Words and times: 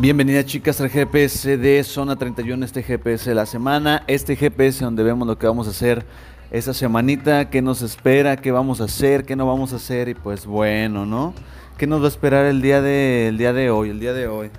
Bienvenida 0.00 0.44
chicas 0.44 0.80
al 0.80 0.90
GPS 0.90 1.56
de 1.56 1.82
Zona 1.82 2.14
31, 2.14 2.64
este 2.64 2.84
GPS 2.84 3.30
de 3.30 3.34
la 3.34 3.46
semana, 3.46 4.04
este 4.06 4.36
GPS 4.36 4.84
donde 4.84 5.02
vemos 5.02 5.26
lo 5.26 5.36
que 5.36 5.48
vamos 5.48 5.66
a 5.66 5.70
hacer 5.70 6.06
esa 6.52 6.72
semanita, 6.72 7.50
qué 7.50 7.62
nos 7.62 7.82
espera, 7.82 8.36
qué 8.36 8.52
vamos 8.52 8.80
a 8.80 8.84
hacer, 8.84 9.24
qué 9.24 9.34
no 9.34 9.44
vamos 9.44 9.72
a 9.72 9.76
hacer 9.76 10.08
y 10.08 10.14
pues 10.14 10.46
bueno, 10.46 11.04
¿no? 11.04 11.34
¿Qué 11.76 11.88
nos 11.88 12.00
va 12.00 12.04
a 12.04 12.10
esperar 12.10 12.46
el 12.46 12.62
día 12.62 12.80
de, 12.80 13.34
día 13.36 13.52
de 13.52 13.70
hoy, 13.70 13.90
el 13.90 13.98
día 13.98 14.12
de 14.12 14.28
hoy? 14.28 14.50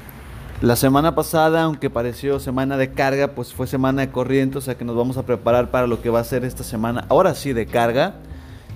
La 0.59 0.75
semana 0.75 1.15
pasada, 1.15 1.63
aunque 1.63 1.89
pareció 1.89 2.41
semana 2.41 2.75
de 2.75 2.91
carga, 2.91 3.29
pues 3.29 3.53
fue 3.53 3.65
semana 3.65 4.01
de 4.01 4.11
corriente, 4.11 4.57
o 4.57 4.61
sea 4.61 4.75
que 4.75 4.83
nos 4.83 4.97
vamos 4.97 5.15
a 5.15 5.25
preparar 5.25 5.71
para 5.71 5.87
lo 5.87 6.01
que 6.01 6.09
va 6.09 6.19
a 6.19 6.25
ser 6.25 6.43
esta 6.43 6.65
semana, 6.65 7.05
ahora 7.07 7.33
sí 7.33 7.53
de 7.53 7.65
carga. 7.65 8.15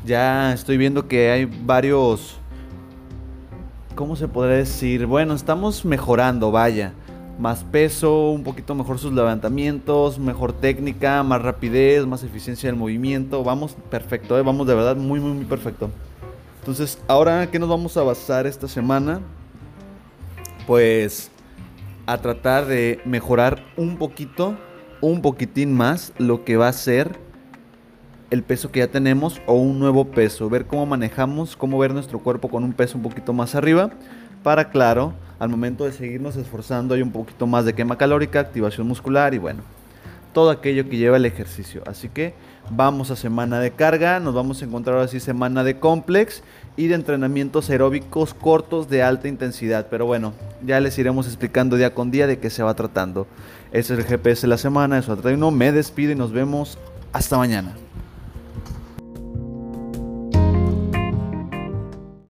Ya 0.06 0.54
estoy 0.54 0.78
viendo 0.78 1.10
que 1.10 1.30
hay 1.30 1.44
varios 1.44 2.38
¿cómo 3.96 4.16
se 4.16 4.28
podría 4.28 4.58
decir? 4.58 5.06
Bueno, 5.06 5.34
estamos 5.34 5.86
mejorando, 5.86 6.52
vaya. 6.52 6.94
Más 7.40 7.64
peso, 7.64 8.30
un 8.30 8.44
poquito 8.44 8.76
mejor 8.76 9.00
sus 9.00 9.14
levantamientos, 9.14 10.20
mejor 10.20 10.54
técnica, 10.54 11.24
más 11.24 11.42
rapidez, 11.42 12.06
más 12.06 12.24
eficiencia 12.24 12.70
del 12.70 12.78
movimiento. 12.78 13.44
Vamos 13.44 13.76
perfecto, 13.90 14.38
¿eh? 14.38 14.42
vamos 14.42 14.68
de 14.68 14.76
verdad 14.76 14.96
muy, 14.96 15.20
muy, 15.20 15.32
muy 15.32 15.46
perfecto. 15.46 15.90
Entonces, 16.60 17.00
ahora, 17.08 17.50
¿qué 17.50 17.60
nos 17.60 17.70
vamos 17.70 17.98
a 17.98 18.04
basar 18.04 18.48
esta 18.48 18.68
semana? 18.68 19.22
Pues 20.68 21.32
a 22.06 22.18
tratar 22.20 22.66
de 22.66 23.00
mejorar 23.06 23.64
un 23.78 23.98
poquito, 23.98 24.56
un 25.02 25.22
poquitín 25.22 25.76
más 25.76 26.14
lo 26.18 26.44
que 26.46 26.58
va 26.58 26.68
a 26.68 26.74
ser 26.74 27.18
el 28.34 28.42
peso 28.42 28.72
que 28.72 28.80
ya 28.80 28.88
tenemos 28.88 29.40
o 29.46 29.54
un 29.54 29.78
nuevo 29.78 30.06
peso, 30.06 30.50
ver 30.50 30.66
cómo 30.66 30.88
manejamos, 30.88 31.56
cómo 31.56 31.78
ver 31.78 31.94
nuestro 31.94 32.18
cuerpo 32.18 32.50
con 32.50 32.64
un 32.64 32.74
peso 32.74 32.98
un 32.98 33.04
poquito 33.04 33.32
más 33.32 33.54
arriba, 33.54 33.92
para 34.42 34.72
claro, 34.72 35.14
al 35.38 35.50
momento 35.50 35.86
de 35.86 35.92
seguirnos 35.92 36.36
esforzando 36.36 36.96
hay 36.96 37.04
un 37.04 37.12
poquito 37.12 37.46
más 37.46 37.64
de 37.64 37.74
quema 37.74 37.96
calórica, 37.96 38.40
activación 38.40 38.88
muscular 38.88 39.36
y 39.36 39.38
bueno, 39.38 39.62
todo 40.34 40.50
aquello 40.50 40.90
que 40.90 40.98
lleva 40.98 41.18
el 41.18 41.28
ejercicio. 41.28 41.84
Así 41.86 42.10
que 42.10 42.34
vamos 42.72 43.12
a 43.12 43.16
semana 43.16 43.60
de 43.60 43.70
carga, 43.70 44.20
nos 44.20 44.34
vamos 44.34 44.64
a 44.64 44.66
encontrar 44.66 44.96
ahora 44.96 45.08
sí 45.08 45.20
semana 45.20 45.64
de 45.64 45.78
complex 45.80 46.42
y 46.76 46.88
de 46.88 46.96
entrenamientos 46.96 47.70
aeróbicos 47.70 48.34
cortos 48.34 48.90
de 48.90 49.04
alta 49.04 49.28
intensidad. 49.28 49.86
Pero 49.92 50.08
bueno, 50.08 50.34
ya 50.66 50.80
les 50.80 50.98
iremos 50.98 51.28
explicando 51.28 51.76
día 51.76 51.94
con 51.94 52.10
día 52.10 52.26
de 52.26 52.40
qué 52.40 52.50
se 52.50 52.64
va 52.64 52.74
tratando. 52.74 53.28
Ese 53.72 53.94
es 53.94 54.00
el 54.00 54.06
GPS 54.06 54.42
de 54.42 54.48
la 54.48 54.58
semana, 54.58 54.98
eso 54.98 55.16
uno. 55.24 55.52
Me 55.52 55.72
despido 55.72 56.12
y 56.12 56.16
nos 56.16 56.32
vemos 56.32 56.80
hasta 57.12 57.38
mañana. 57.38 57.76